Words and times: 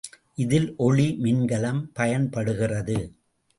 இதில் 0.37 0.65
ஒளி 0.77 1.05
மின்கலம் 1.21 1.83
பயன்படுகிறது. 1.93 2.99